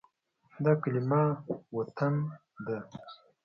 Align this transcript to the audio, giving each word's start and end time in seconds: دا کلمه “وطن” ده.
دا 0.63 0.73
کلمه 0.83 1.21
“وطن” 1.77 2.15
ده. 2.65 2.77